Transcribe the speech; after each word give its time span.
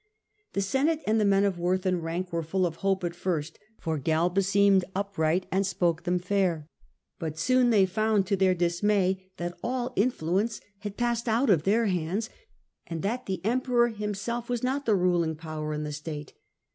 The 0.53 0.61
Senate 0.63 1.01
and 1.05 1.21
the 1.21 1.25
men 1.25 1.43
of 1.43 1.59
worth 1.59 1.85
and 1.85 2.01
rank 2.03 2.33
were 2.33 2.41
full 2.41 2.65
of 2.65 2.77
hope 2.77 3.03
at 3.03 3.13
first, 3.15 3.59
for 3.79 3.99
Galba 3.99 4.41
Senate, 4.41 4.51
seemed 4.51 4.85
upright 4.95 5.45
and 5.51 5.63
spoke 5.63 6.05
them 6.05 6.17
fair. 6.17 6.67
But 7.19 7.37
soon 7.37 7.69
they 7.69 7.85
found) 7.85 8.25
to 8.25 8.35
their 8.35 8.55
dismay, 8.55 9.29
that 9.37 9.59
all 9.63 9.93
influence 9.95 10.59
had 10.79 10.97
passed 10.97 11.29
out 11.29 11.51
of 11.51 11.65
their 11.65 11.85
hands, 11.85 12.31
and 12.87 13.03
that 13.03 13.27
the 13.27 13.45
Emperor 13.45 13.89
himself 13.89 14.49
was 14.49 14.63
not 14.63 14.87
the 14.87 14.95
ruling 14.95 15.35
power 15.35 15.71
in 15.71 15.83
the 15.83 15.93
state. 15.93 16.33